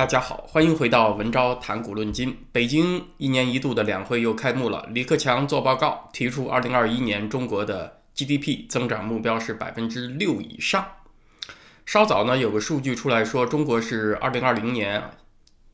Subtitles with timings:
[0.00, 2.34] 大家好，欢迎回到文昭谈古论今。
[2.52, 10.86] 北京一年一度的两会又开幕了，李克强做报告，提出二零二一年中国的 GDP 增长目标是百分之六以上。
[11.84, 15.10] 稍早呢，有个数据出来说，中国是二零二零年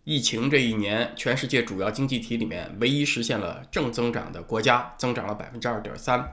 [0.03, 6.33] 疫情这一年，全世界主要经济体里面唯一实现了正增长的国家，增长了百分之二点三。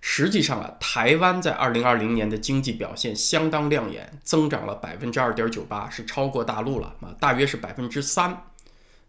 [0.00, 8.44] 实际上啊，台湾在二零二零年的经济表现相当亮眼，增长了百分之二点九八，是超过大陆了啊，大约是百分之三。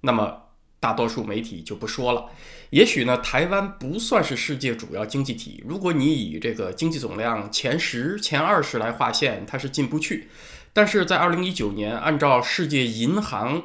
[0.01, 0.43] 那么
[0.79, 2.25] 大多数媒体就不说了。
[2.71, 10.29] 也许呢，台湾不算是世界主要经济体，如果你以这个经济总量前十、前二十来划线，它是进不去。
[10.73, 13.61] 但是在二零一九年，按照世界银行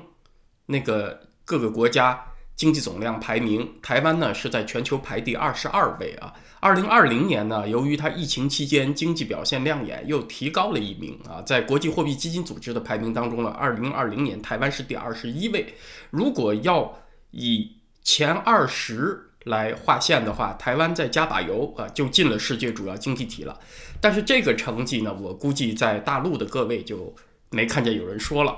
[0.66, 2.27] 那个各个国家。
[2.56, 6.32] 经济总量排名，台湾呢是在全球排第二十二位啊。
[6.60, 15.74] 二零二零年呢，由于它疫情期间经济表现亮眼，又提高了一名啊，在国际货币基金组织的排名当中呢，二零二零年台湾是第二十一位。
[16.10, 17.00] 如果要
[17.32, 17.72] 以
[18.02, 23.58] 前二十来划线的话，台湾再加把油啊，就进了世界主要经济体了。
[24.00, 27.14] 但是这个成绩呢，我估计在大陆的各位就
[27.50, 28.56] 没看见有人说了。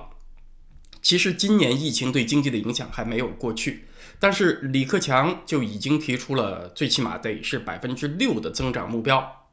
[1.06, 3.84] 其实今年疫情对经济的影响还没有过去，
[4.18, 9.46] 但是李克强就已经提出了最起码得是百分之六的增长目标。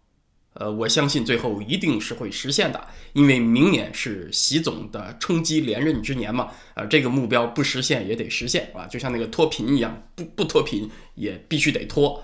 [0.54, 6.50] 呃，我相信最后一定是会实现的，因为明年是习总的冲击连任之年嘛。
[6.74, 12.24] 呃，这个目标不实现也得实现啊，就像那个脱贫一样，不不脱贫也必须得脱。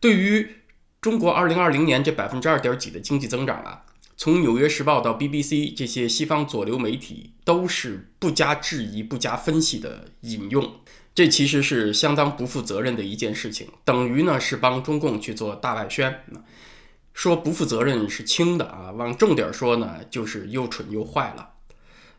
[0.00, 0.48] 对于
[1.02, 3.84] 中国二零二零年这百分之二点几的经济增长啊。
[4.16, 10.80] 从《纽约时报》到 BBC，这些西方左流媒体都是不加质疑、不加分析的引用，
[11.14, 16.24] 这其实是相当不负责任的一件事情，等于呢是帮中共去做大外宣。
[17.12, 21.50] 说不负责任是轻的啊，往重点说呢，就是又蠢又坏了。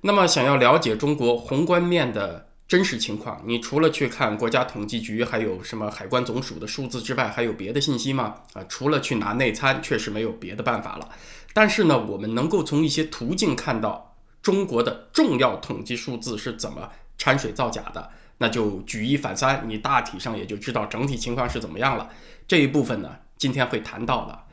[0.01, 8.35] 那么，想要了解中国宏观面的真实情况，你除了去看国家统计局还有什么海关总署的数字之外，还有别的信息吗？
[8.53, 11.07] 啊，除了去拿内参，确实没有别的办法了。
[11.53, 18.09] 但是呢，我们能够从一些途径看到中国的重要统计数字是怎么掺水造假的，
[18.39, 22.09] 那就举一反三，你大体上也就知道整体情况是怎么样了。
[22.47, 24.44] 这一部分呢，今天会谈到的。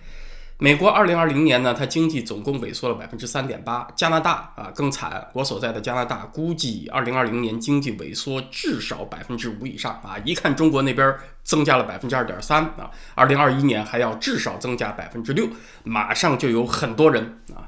[0.62, 3.84] 美国二零二零年呢，它经济总共萎缩了百分之三点八。
[3.96, 10.14] 加拿大啊更惨，我所在的加拿大估计二零二零年经济萎缩至少百分之五以上啊。
[10.24, 15.48] 一看中国那边增加了百分之二点三啊，二零二一年还要至少增加百分之六，
[15.82, 17.66] 马上就有很多人啊，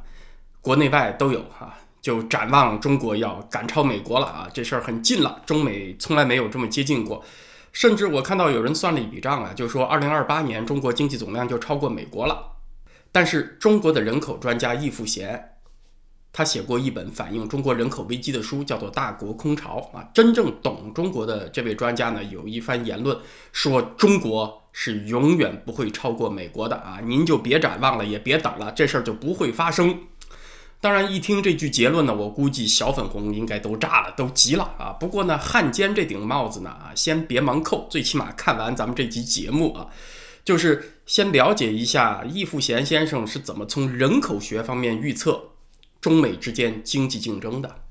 [0.60, 7.24] 国内外都有哈，就展望中国要赶超美国了啊，这事儿很近了，中美从来没有这么接近过。
[7.72, 12.52] 甚至我看到有人算了一笔账啊，就说二零二八年中国经济总量就超过美国了。
[13.14, 15.52] 但是中国的人口专家易富贤，
[16.32, 20.10] 他写过一本反映中国人口危机的书，叫做《大国空巢》啊。
[20.12, 23.16] 真正懂中国的这位专家呢，有一番言论
[23.52, 26.98] 说，中国是永远不会超过美国的啊！
[27.04, 29.96] 您就别展望了，也别等了，这事儿就不会发生。
[30.80, 34.90] 当然，一听这句结论呢，我估计小粉红应该都炸了，都急了啊。
[34.98, 39.86] 不过呢，汉奸这顶帽子呢啊，先别忙扣，最起码看完咱们这集节目啊。
[40.44, 45.50] 就是先了解一下易富贤先生是怎么从人口学方面预测
[46.00, 47.82] 中美之间经济竞争的。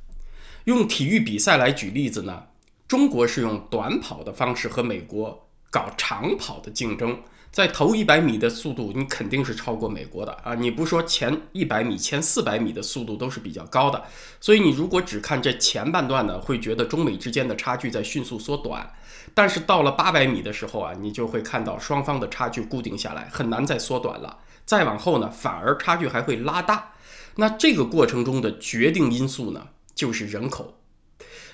[0.66, 2.48] 用体育比赛来举例子呢，
[2.88, 7.22] 中国是用短跑的方式和美国搞长跑的竞争。
[7.54, 10.56] 在头一百米的速度，你肯定是超过美国的啊！
[10.56, 14.04] 你不说前一百米、前四百米的速度都是比较高的，
[14.42, 18.92] 所以你如果只看这前半段呢，会觉得中美之间的差距在迅速缩短。
[19.36, 24.40] 但是到了八百米的时候啊，你就会看到双方的差距固定下来，很难再缩短了。
[24.66, 26.94] 再往后呢，反而差距还会拉大。
[27.36, 30.80] 那这个过程中的决定因素呢，就是人口。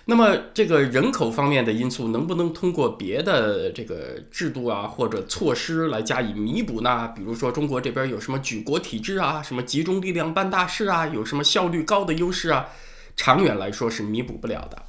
[0.09, 7.13] 那么这个人口方面的因素能不能通过别的这个制度啊或者措施来加以弥补呢？
[7.15, 12.69] 比如说中国这边有什么举国体制啊，什么集中力量办大事啊，有什么效率高的优势啊？
[13.15, 14.81] 长远来说是弥补不了的。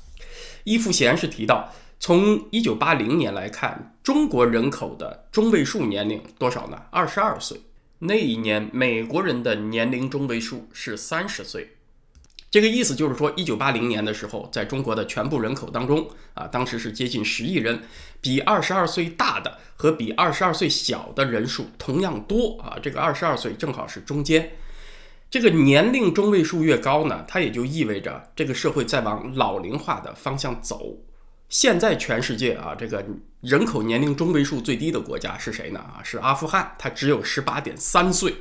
[0.65, 6.81] 伊富贤是提到，从一九八零年来看，中国人口的中位数年龄多少呢？
[6.91, 7.61] 二十二岁。
[7.99, 11.77] 那一年美国人的年龄中位数是三十岁。
[12.51, 17.81] 这个意思就是说，一九八零年的时候，在中国的全部人口当中，啊，当时是接近十亿人，
[18.21, 22.77] 比二十二岁大的和比二十二岁小的人数同样多啊。
[22.83, 24.51] 这个二十二岁正好是中间，
[25.31, 30.99] 这个年龄中位数越高呢，它也就意味着这个社会在往老龄化的方向走。
[31.49, 33.05] 现在全世界啊，这个
[33.43, 35.79] 人口年龄中位数最低的国家是谁呢？
[35.79, 38.35] 啊，是阿富汗，它只有十八点三岁。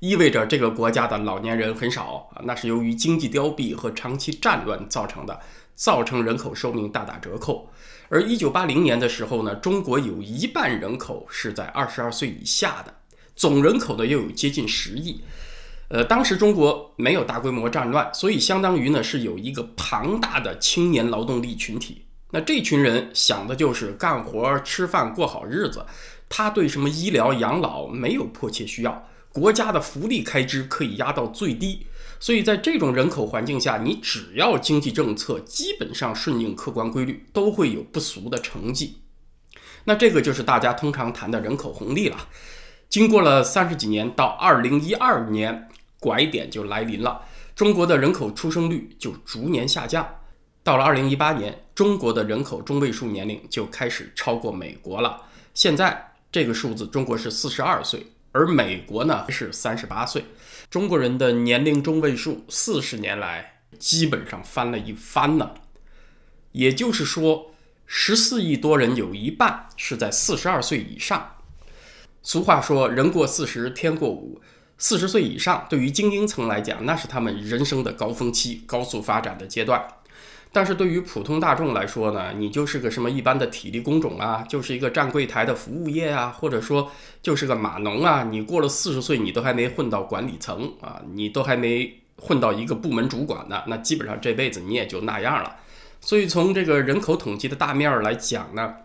[0.00, 5.40] 意味着这个国家的老年人很少啊，那是由于经济凋敝和长期战乱造成的，
[5.74, 7.70] 造成人口寿命大打折扣。
[8.08, 12.94] 而一九八零年的时候呢，中国有一半人口是在二十二岁以下的，
[13.34, 15.20] 总人口呢又有接近十亿。
[15.88, 22.04] 呃，当时中国没有大规模战乱，所以相当于呢是有一个庞大的青年劳动力群体。
[22.32, 25.84] 那这群人想的就是干活、吃饭、过好日子，
[26.28, 29.08] 他对什么医疗养老没有迫切需要，
[29.40, 31.86] 国家的福利开支可以压到最低。
[32.18, 38.96] 所以在这种人口环境下，你只要经济政策基本上顺应客观规律，都会有不俗的成绩。
[39.84, 42.16] 那这个就是大家通常谈的人口红利了。
[42.88, 45.68] 经过了三十几年，到二零一二年。
[45.98, 47.22] 拐点就来临了，
[47.56, 50.06] 中国的人口出生率就逐年下降。
[50.62, 55.22] 到了二零一八年，中国的人口中位数年龄就开始超过美国了。
[55.54, 58.06] 现在这个数字，中国是四十二岁，
[58.36, 60.26] 而美国呢是三十八岁。
[60.68, 65.52] 中国人的年龄中位数四十年来基本上翻了一番呢。
[66.52, 67.54] 也就是说，
[67.86, 71.36] 十四亿多人有一半是在四十二岁以上。
[72.22, 74.40] 俗话说，人过四十天过五。
[74.78, 79.82] 四十岁以上，对于精英层来讲，那是他们人生的高峰期、高速发展的阶段。
[80.56, 88.24] 但是对于普通大众来说呢，你就是个什么一般的体力工种啊，就是一个站柜台的服务业啊，或者说就是个码农啊。
[88.24, 95.56] 你过了四十岁，你都还没混到管理层啊，你都还没混到一个部门主管呢，那基本上这辈子你也就那样了。
[96.00, 98.76] 所以从这个人口统计的大面儿来讲呢。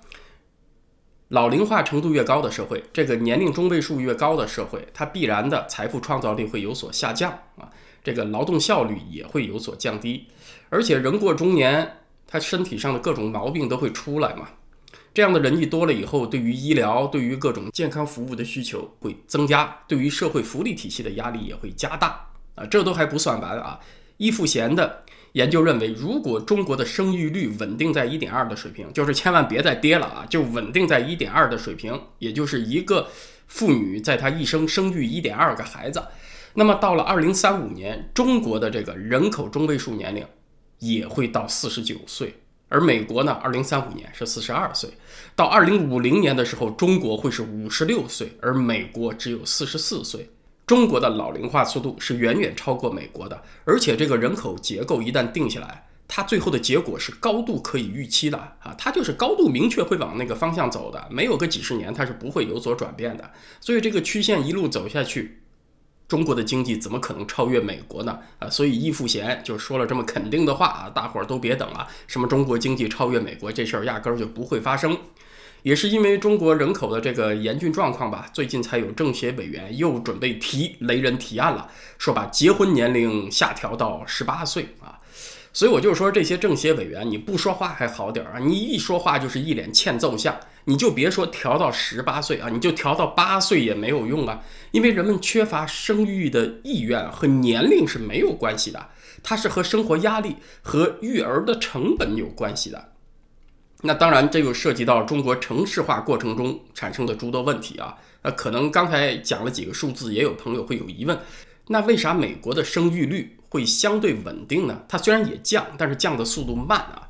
[1.30, 7.72] 老龄化程度越高的社会，这个年龄中位数越高的社会，它必然的财富创造力会有所下降啊，
[8.03, 10.27] 这个劳动效率也会有所降低，
[10.69, 14.50] 而且人过中年，他身体上的各种毛病都会出来嘛。
[15.13, 22.65] 这样的人一多了以后，对于医疗、对于各种健康服务的需求会增加，对于社会福利体系的压力也会加大啊。
[22.65, 23.80] 这都还不算完啊，
[24.18, 25.03] 伊富贤的。
[25.33, 33.07] 研究认为，如果中国的生育率稳定在一点二的水平，就是千万别再跌了啊，就稳定在一点二的水平，也就是一个
[33.48, 36.03] 妇女在她一生生育一点二个孩子，
[36.53, 40.25] 那么到了二零三五年，中国的这个人口中位数年龄
[40.80, 42.36] 也会到四十九岁，
[42.69, 44.89] 而美国呢，二零三五年是四十二岁，
[45.36, 50.30] 到二零五零年的时候，中国会是五十六岁，而美国只有四十四岁。
[50.68, 63.31] 中国的老龄化速度是远远超过美国的，而且这个人口结构一旦定下来，它最后的结果是高度可以预期的啊，它就是高度明确会往那个方向走的，没有个几十年它是不会有所转变的。
[63.59, 65.41] 所以这个曲线一路走下去，
[66.12, 68.19] 中国的经济怎么可能超越美国呢？
[68.38, 74.98] 啊，所以易富贤就说了这么肯定的话啊，大伙儿都别等了，什么中国经济超越美国这事儿压根儿就不会发生。
[75.63, 85.00] 也是因为中国人口的这个严峻状况吧，最近才有政协委员又准备提雷人提案了，说把结婚年龄下调到十八岁啊。
[85.54, 90.36] 所以我就说这些政协委员，你不说话还好点儿啊，你一说话就是一脸欠揍相。
[90.66, 98.90] 你就别说调到十八岁啊，你就调到八岁也没有用啊，因为人们缺乏生育的意愿和年龄是没有关系的，
[99.24, 102.90] 它是和生活压力和育儿的成本有关系的。
[103.84, 107.98] 那当然，这又涉及到中国城市化过程中产生的诸多问题啊。
[108.22, 111.19] 呃，可能刚才讲了几个数字，也有朋友会有疑问。
[111.68, 114.84] 那为啥美国的生育率会相对稳定呢？
[114.88, 117.10] 它虽然也降，但是降的速度慢啊。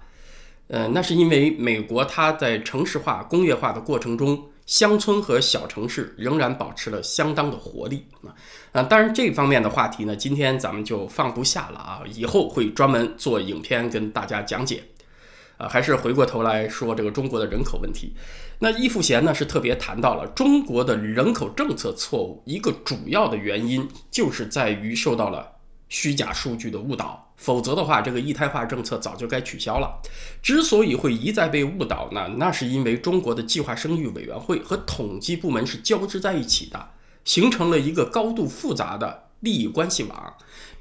[0.72, 8.32] 呃，那是因为美国它在城市化、工业化的过程中，乡村和小城市仍然保持了相当的活力啊。
[8.72, 14.82] 啊，当然这方面的话题呢，今天咱们就放不下了啊，以后会专门做影片跟大家讲解。
[15.58, 18.16] 啊，还是回过头来说这个中国的人口问题。
[18.60, 25.52] 那易富贤呢是特别谈到了中国的人口政策错误，一个主要的原因就是在于受到了
[25.92, 30.02] 虚假数据的误导，否则的话，这个一胎化政策早就该取消了。
[30.42, 36.88] 之所以会一再被误导呢，那是因为中国的计划生育委员会和统计部门是交织在一起的，
[37.26, 40.34] 形成了一个高度复杂的利益关系网。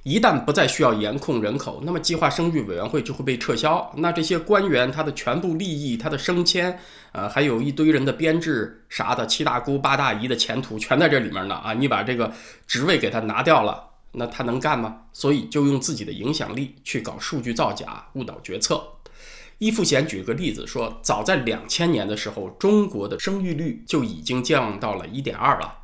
[0.04, 3.92] 一旦不再需要严控人口，那么计划生育委员会就会被撤销。
[3.96, 6.78] 那这些官员他的全部利益、他的升迁，
[7.10, 11.74] 呃，还有一堆人的编制啥的，七大姑八大姨的前途全在这里面呢啊！
[11.74, 12.32] 你把这个
[12.66, 15.02] 职位给他拿掉了，那他能干吗？
[15.12, 18.82] 所以就用自己的影响力去搞数据造假、误导决策。
[19.58, 25.76] 易富贤举个例子说，早在两千年的时候，中国的生育率就已经降到了一点二了。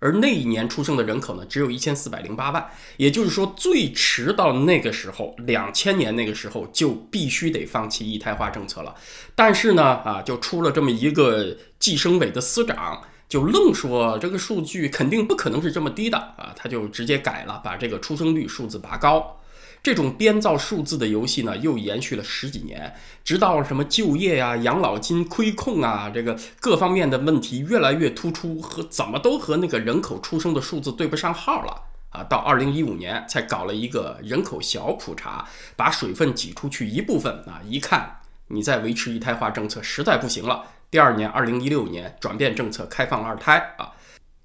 [0.00, 8.94] 而那一年出生的人口呢，只有一千四百零八万，也就是说，最迟到那个时候，两千年那个时候就必须得放弃一胎化政策了。
[9.34, 19.36] 但是呢，啊，就出了这么一个计生委的司长，就愣说这个数据肯定不可能是这么低的啊，他就直接改了，把这个出生率数字拔高。
[19.80, 22.92] 这种编造数字的游戏呢，又延续了十几年，
[23.22, 32.24] 直到什么就业呀、养老金亏空啊，这个各方面的问题越来越突出，和怎么都和那个人口出生的数字对不上号了啊！
[32.24, 38.17] 到二零一五年才搞了一个人口小普查，把水分挤出去一部分啊，一看
[38.48, 40.64] 你再维持一胎化政策实在不行了。
[40.90, 43.92] 第二年，二零一六年转变政策，开放二胎啊，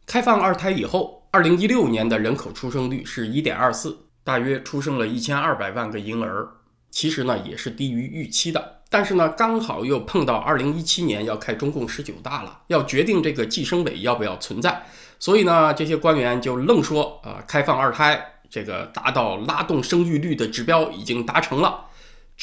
[0.05, 3.97] 开放二胎以后，二零一六年的人口出生率是一点二四。
[4.25, 6.47] 大约出生了一千二百万个婴儿，
[6.89, 8.79] 其实呢也是低于预期的。
[8.89, 14.85] 但是呢，刚好又碰到二零一七年要开中共十九大了，要决定这个计生委要不要存在，
[15.19, 21.85] 所以呢，这些官员就愣说啊，开放二胎，这个达到拉动生育率的指标已经达成了。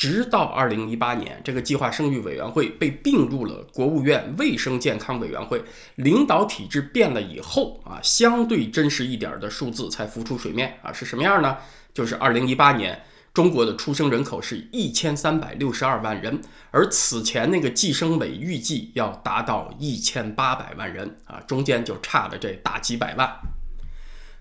[0.00, 5.62] 直到二零一八年，这个计划生育委员会被并入了国务院卫生健康委员会，
[5.96, 11.58] 领导体制变了以后啊，相对真实一点的数字才浮出水面啊，是什么样呢？
[11.92, 13.02] 就是二零一八年
[13.34, 16.40] 中国的出生人口是一千三百六十二万人，
[16.70, 23.30] 而此前那个计生委预计要达到一千八百万人啊，中间就差了这大几百万。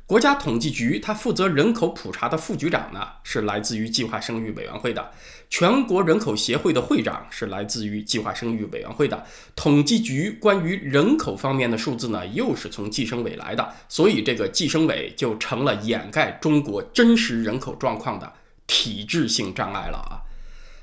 [0.10, 5.04] 国家统计局，它负责人口普查的副局长呢，是来自于计划生育委员会的；
[5.52, 9.16] 全国人口协会的会长是来自于计划生育委员会的；
[9.56, 13.72] 统计局关于人口方面的数字呢，又是从计生委来的。
[13.88, 18.34] 所以，这个计生委就成了掩盖中国真实人口状况的
[18.66, 20.26] 体制性障碍了啊。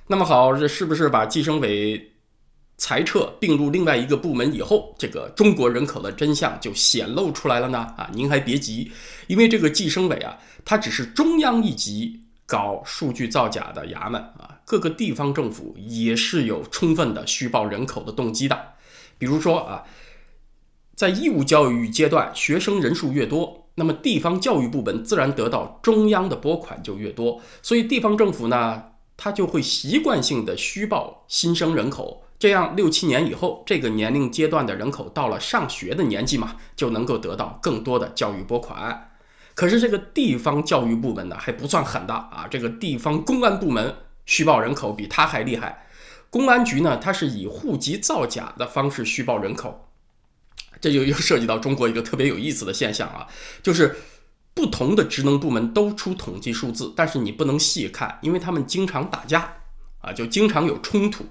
[0.07, 2.13] 那么好，这是不是把计生委？
[2.79, 7.79] 裁撤并入另外一个部门以后，这个中国人口的真相就显露出来了呢。
[7.97, 8.93] 啊，您还别急，
[9.29, 18.75] 因为这个计生委啊，它只是中央一级搞数据造假的衙门啊，各个地方政府也是有充分的虚报人口的动机的。
[19.17, 19.85] 比如说啊，
[20.95, 28.83] 在义务教育阶段，学生人数越多，那么地方教育部门自然得到中央的拨款就越多，所以地方政府呢，
[29.17, 32.25] 它就会习惯性的虚报新生人口。
[32.39, 39.13] 这样六七年以后，这个年龄阶段的人口到了上学的年纪嘛，就能够得到更多的教育拨款。
[39.55, 45.87] 可是这个地方教育部门呢，还不算狠的啊，这个地方公安部门虚报人口比他还厉害。
[46.29, 49.89] 公安局呢，它是以户籍造假的方式虚报人口，
[50.79, 53.27] 这就又涉及到中国一个特别有意思的现象啊，
[53.63, 53.97] 就是
[54.53, 59.55] 不同的职能部门都出统计数字，但是你不能细看，因为他们经常打架
[60.03, 61.25] 啊，就经常有冲突，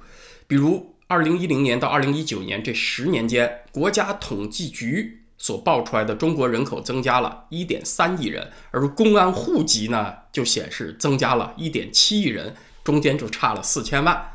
[0.48, 0.95] 比如。
[1.08, 14.32] 二零一零年到二零一九年这十年间，国家统计局所报出来的中国人口增加了一点三亿人，而公安户籍呢就显示增加了一点七亿人，中间就差了四千万。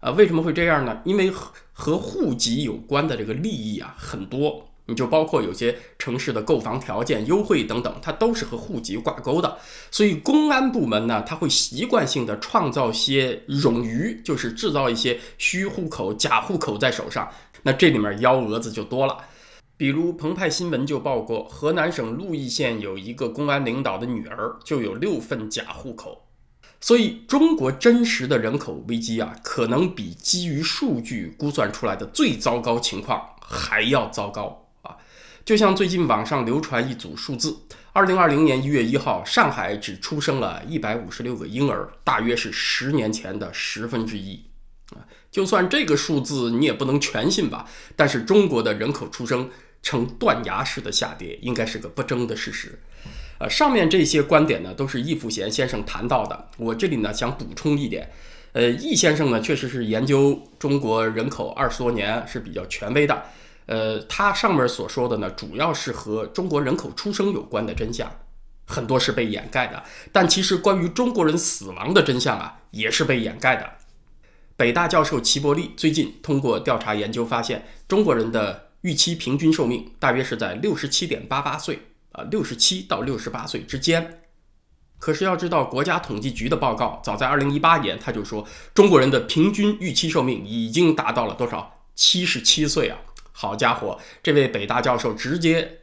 [0.00, 1.02] 啊，为什么会这样呢？
[1.04, 4.70] 因为和和户籍有关的这个利益啊很多。
[4.86, 9.56] 你就包括有些城市的购房条件优惠等等，它都是和户籍挂钩的。
[9.90, 17.28] 所以公安部门呢，它会习惯性的创造些冗余，就是制造一些虚户口、假户口在手上。
[17.62, 19.16] 那这里面幺蛾子就多了。
[19.76, 26.26] 比如澎湃新闻就报过，河南省鹿邑县有一个公安领导的女儿就有六份假户口。
[26.80, 34.63] 所以中国真实的人口危机啊，可能比基于数据估算出来的最糟糕情况还要糟糕。
[35.44, 37.54] 就像最近网上流传一组数字，
[37.92, 44.42] 二零二零年一月一号，上海只出生了一百五十六个婴儿，大约是十年前的十分之一。
[44.94, 49.50] 啊，就算这个数字你也不能全信吧，但是中国的人口出生
[49.82, 52.80] 呈断崖式的下跌，应该是个不争的事实。
[53.38, 58.10] 呃，上面这些观点呢，都是易富贤先生谈到的，我这里呢想补充一点，
[58.52, 63.24] 呃，易先生呢确实是研究中国人口二十多年，是比较权威的。
[63.66, 68.10] 呃，他上面所说的呢，主要是和中国人口出生有关的真相，
[68.66, 69.82] 很多是被掩盖的。
[70.12, 73.70] 但其实关于中国人死亡的真相啊，也是被掩盖的。
[74.56, 81.80] 北大教授齐伯利最近通过调查研究发现，中国人的预期平均寿命大约是在六十七点八八岁
[82.12, 84.20] 啊，六十七到六十八岁之间。
[84.98, 91.86] 可是要知道，国家统计局的报告早在二零一八年他就说，中国人的平均预期寿命已经达到了多少？
[91.94, 92.98] 七十七岁啊！
[93.36, 95.80] 好家伙，这位北大教授直接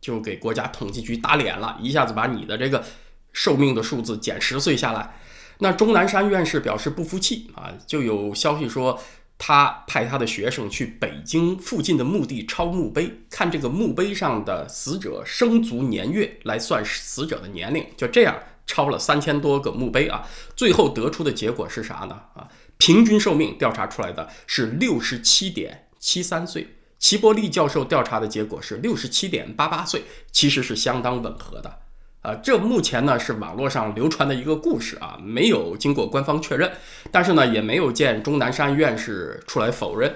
[0.00, 2.84] 就给国家统计局打脸了，一下子把你的这个
[3.32, 5.16] 寿命的数字减十岁下来。
[5.58, 9.00] 那钟南山院士表示不服气啊，就有消息说
[9.36, 17.84] 他派他的学生去北京附近的墓地抄墓碑，看这个墓碑上的死者生卒年月来算死者的年龄。
[17.96, 18.36] 就这样
[18.66, 20.24] 抄了三千多个墓碑啊，
[20.54, 22.14] 最后得出的结果是啥呢？
[22.34, 22.48] 啊，
[22.78, 26.68] 平均寿命调查出来的是六十七点七三岁。
[26.98, 31.80] 齐伯利教授调查的结果是六十七点八八岁，其实是相当吻合的。
[32.22, 36.72] 啊，这目前呢是网络上流传的一个故事啊，没有经过官方确认，
[37.10, 40.14] 但是呢也没有见钟南山院士出来否认。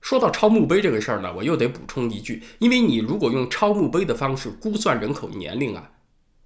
[0.00, 5.90] 说到抄墓碑这个事儿呢，我又得补充一句，因为你如果用抄墓碑的方式估算人口年龄啊，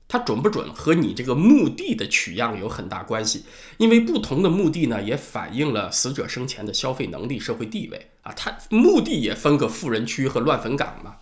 [0.06, 3.44] 它准不准和你这个墓地的取样有很大关系。
[3.78, 8.32] 因为不同的墓地呢，也反映了死者生前的消费能力、社会地位啊。
[8.32, 11.16] 它墓地也分个富人区和乱坟岗嘛。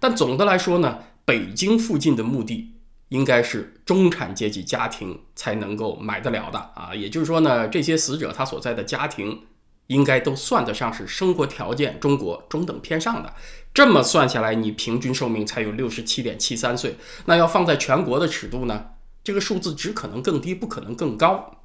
[0.00, 2.74] 但总的来说呢，北京附近的墓地
[3.08, 6.94] 应该是中产阶级家庭才能够买得了的啊。
[6.94, 9.42] 也就是说呢，这些死者他所在的家庭。
[9.88, 13.34] 应该都算得上是生活条件中国中等偏上的，
[13.72, 16.96] 这么算下来，你平均寿命才有六十七点七三岁。
[17.26, 18.86] 那要放在全国的尺度呢，
[19.22, 21.60] 这个数字只可能更低，不可能更高。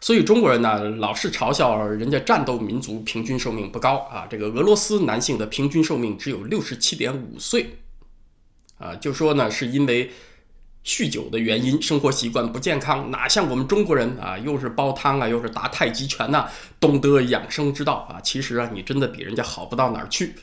[0.00, 4.26] 所以中国人呢，老是嘲笑人家战斗民族平均寿命不高啊。
[4.30, 7.78] 这个俄罗斯男性的平均寿命只有六十七点五岁，
[8.78, 10.10] 啊，就说呢，是因为。
[10.84, 16.48] 酗酒的原因，生活习惯不健康，哪像我们中国人啊，又是煲汤啊，又是打太极拳呐，
[16.80, 18.20] 懂得养生之道啊。
[18.20, 20.34] 其实啊，你真的比人家好不到哪儿去。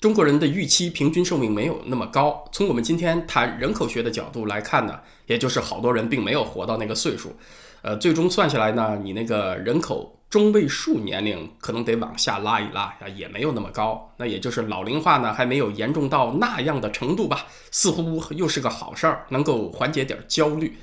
[0.00, 2.44] 中国人的预期平均寿命没有那么高。
[2.52, 7.36] 从我们今天谈人口学的角度来看呢，也就是好多人并没有活到那个岁数。
[7.82, 10.15] 呃，最终算下来呢，你那个人口。
[10.28, 14.12] 中位数年龄可能得往下拉一拉啊，也没有那么高。
[14.16, 17.46] 那也就是老龄化呢，还没有严重到那样的程度吧。
[17.70, 20.76] 似乎又是个好事儿，能够缓解点焦虑。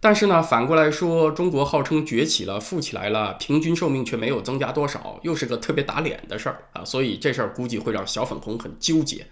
[0.00, 6.84] 但是呢，反过来说，中国号称崛起了、富起来了，平均寿命却没有增加多少，又是个特别打脸的事儿啊。
[6.84, 9.26] 所以这事儿估计会让小粉红很纠结。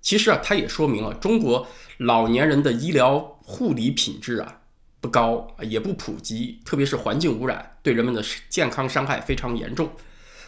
[0.00, 4.57] 其实啊，它也说明了中国老年人的医疗护理品质啊。
[5.00, 9.90] 不高也不普及，特别是环境污染对人们的健康伤害非常严重。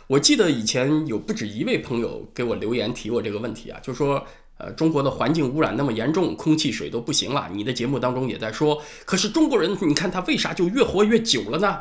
[0.06, 4.26] 我记得以前有不止一位朋友给我留言提过这个问题啊，就说
[4.58, 7.48] 呃中国的环境污染那么严重，空气水都不行了。
[7.52, 11.78] 你的节目当中也在说，可是中国人你看他为啥就越活越久了呢？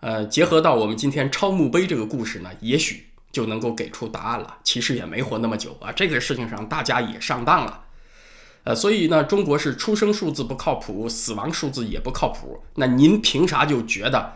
[0.00, 4.56] 呃，结合到我们今天抄墓碑这个故事呢，也许就能够给出答案了。
[4.64, 7.84] 其实也没活那么久啊，这个事情上大家也上当了。
[8.62, 12.62] 呃，所以呢，中国是出生数字不靠谱，死亡数字也不靠谱。
[12.74, 14.34] 那您凭啥就觉得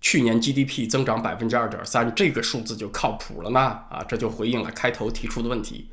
[0.00, 3.60] 去年 GDP 增长百分之二点三这个数字就靠谱了呢？
[3.90, 5.90] 啊，这就回应了开头提出的问题。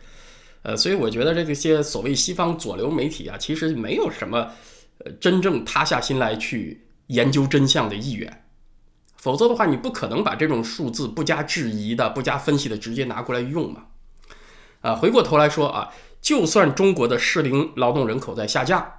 [0.61, 4.49] 呃，所以我觉得这个些所谓西方左流媒体啊，其实没有什么
[4.99, 8.45] 呃真正塌下心来去研究真相的意愿。
[9.17, 13.87] 否则的话，你不可能把这种数字不加质疑的、不加分析的直接拿过来用嘛。
[14.79, 15.91] 啊，回过头来说啊。
[16.21, 18.93] 就算中国的适龄劳动人口在下降，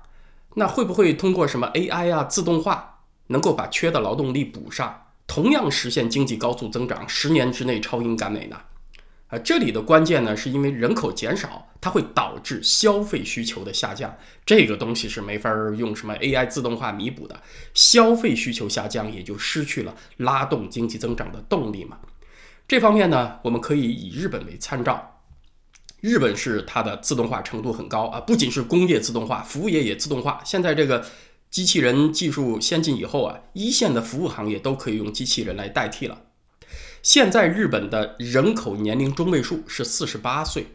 [0.54, 8.56] 那会不会通过什么 AI 啊、自动化，能够把缺的劳动力补上，同样实现经济高速增长，十年之内超英赶美呢？
[9.28, 17.38] 啊，这里的关键呢，是因为人口减少，它会导致消费需求的下降，这个东西是没法用什么 AI 自动化弥补的。
[17.74, 21.98] 消费需求下降，也就失去了拉动经济增长的动力嘛。
[22.66, 25.17] 这方面呢，我们可以以日本为参照。
[26.00, 30.40] 日本是它的自动化程度很高啊，不仅是工业自动化，服务业也自动化。
[30.44, 31.04] 现在这个
[31.50, 36.22] 机器人技术先进以后啊，一线的服务行业都可以用机器人来代替了。
[37.02, 40.66] 现在日本的人口年龄中位数是四十八岁，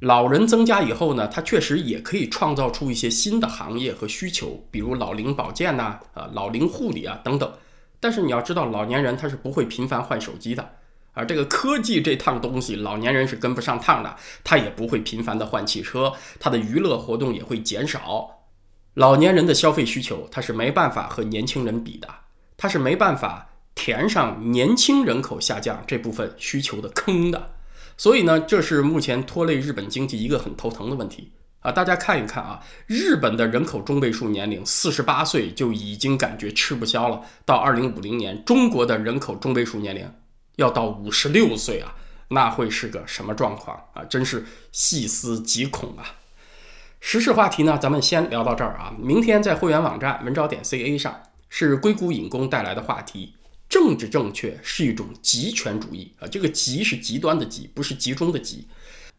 [0.00, 7.52] 老人增加以后呢，它确实也可以创造出一些新的行业和需求，比如老龄保健呐，啊，老龄护理啊等等。
[8.00, 10.76] 但是你要知道，老年人他是不会频繁换手机的。
[11.14, 18.44] 而这个科技这趟东西，老年人是跟不上趟的，他也不会频繁的换汽车，他的娱乐活动也会减少。
[18.94, 22.08] 老年人的消费需求，他是没办法和年轻人比的，
[22.56, 27.50] 他是没办法填上年轻人口下降这部分需求的坑的。
[27.96, 31.70] 所以呢，这是目前拖累日本经济一个很头疼的问题啊！
[31.70, 40.08] 大家看一看啊，日本的人口中位数年龄四十八岁就已经感觉吃不消了，到二零五零年，中国的人口中位数年龄。
[40.56, 41.96] 要到五十六岁啊，
[42.28, 44.04] 那会是个什么状况啊？
[44.04, 46.16] 真是细思极恐啊！
[47.00, 48.94] 时事话题呢，咱们先聊到这儿啊。
[48.98, 53.34] 明天在会员网站文昭点 ca 上是硅谷引工带来的话题：
[53.68, 56.28] 政治正确是一种极权主义啊。
[56.28, 58.66] 这个“极”是极端的“极”，不是集中的“集”。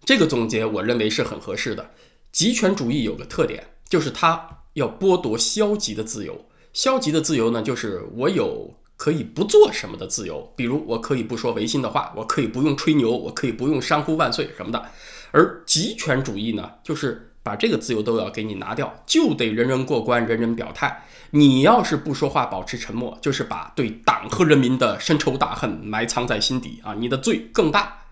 [0.04, 1.92] 这个总结我认为是很合适的。
[2.32, 6.46] 极权主义有个特点，就是它要剥夺消极的自由。
[6.74, 8.74] 消极的自由呢，就是我有。
[8.98, 14.86] 可以不做什么的自由，比如我可以不说违心的话，我可以不用吹牛，我可以不用“山呼万岁”什么的。
[15.32, 21.06] 而极权主义呢，就是把这个自由都要给你拿掉，就得人人过关，人人表态。
[21.32, 28.06] 你要是不说话，保持沉默，就是把对党和人民的深仇大恨埋藏在心底啊，你的罪更大。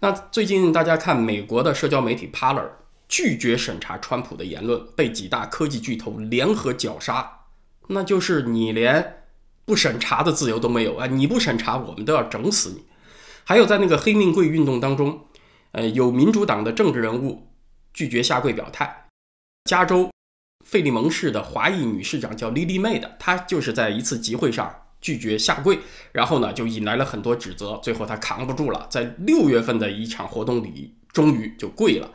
[0.00, 2.66] 那最近大家看美国的社交媒体 Parler
[3.06, 7.42] 拒绝审查川普的言论，被几大科技巨头联合绞杀，
[7.88, 9.19] 那就是你连
[9.64, 11.06] 不审查的自由都没有啊！
[11.06, 12.84] 你不审查，我们都要整死你。
[13.44, 15.26] 还有在那个黑命贵运动当中，
[15.72, 17.46] 呃，有民主党的政治人物。
[17.92, 19.08] 拒绝下跪表态。
[19.64, 20.12] 加州
[20.64, 25.80] 费利蒙市的华裔女市长叫莉莉妹的，她就是在一次集会上拒绝下跪，
[26.12, 32.08] 然后呢就引来了很多指责，最后她扛不住了，在六月份的一场活动里终于就跪了。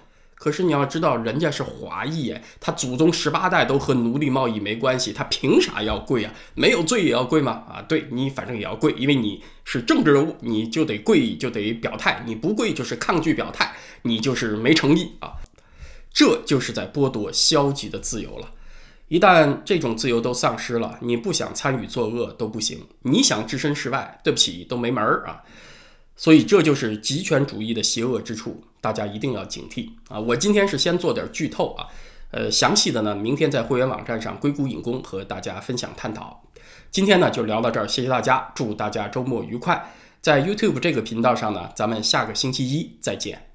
[0.45, 6.31] 可是你要知道，人家是华裔哎，他祖宗十八代都和奴隶贸易没关系，他凭啥要跪啊？
[6.53, 7.63] 没有罪也要跪吗？
[7.67, 15.34] 啊，对你反正也要跪，因为你是政治人物，你就得跪，就得表态，你不跪就是抗拒表态，你就是没诚意啊。
[16.13, 18.51] 这就是在剥夺消极的自由了。
[19.08, 25.41] 一旦这种自由都丧失了，你不想参与作恶都不行，你想置身事外，对不起都没门儿啊！
[26.15, 30.19] 所以这就是极权主义的邪恶之处，大家一定要警惕啊！
[30.19, 31.87] 我今天是先做点剧透啊，
[32.29, 36.43] 呃，详细的呢，明天在会员网站上硅谷引工和大家分享探讨。
[36.91, 39.91] 今天呢就聊到这儿，谢谢大家，祝大家周末愉快。
[40.21, 43.54] 在 YouTube 这个频道上呢，咱们下个星期一再见。